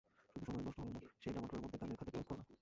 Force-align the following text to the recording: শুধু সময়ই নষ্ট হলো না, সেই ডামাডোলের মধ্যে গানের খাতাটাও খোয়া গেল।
শুধু 0.43 0.45
সময়ই 0.45 0.63
নষ্ট 0.65 0.79
হলো 0.79 0.93
না, 1.05 1.11
সেই 1.21 1.33
ডামাডোলের 1.35 1.61
মধ্যে 1.63 1.77
গানের 1.81 1.97
খাতাটাও 1.99 2.23
খোয়া 2.27 2.37
গেল। 2.45 2.55